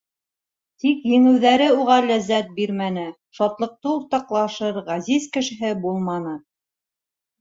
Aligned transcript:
Тик 0.83 1.03
еңеүҙәре 1.09 1.67
уға 1.81 1.97
ләззәт 2.07 2.49
бирмәне, 2.57 3.03
шатлыҡты 3.41 3.91
уртаҡлашыр 3.99 4.81
ғәзиз 4.89 5.29
кешеһе 5.37 5.75
булманы. 5.85 6.35